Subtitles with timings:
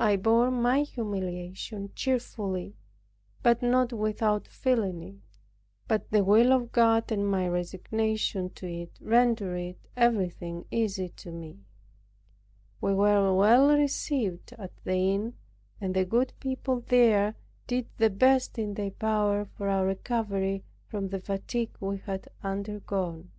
[0.00, 2.74] I bore my humiliation cheerfully,
[3.40, 5.20] but not without feeling it.
[5.86, 11.60] But the will of God and my resignation to it rendered everything easy to me.
[12.80, 15.34] We were well received at the inn;
[15.80, 17.36] and the good people there
[17.68, 23.30] did the best in their power for our recovery from the fatigue we had undergone.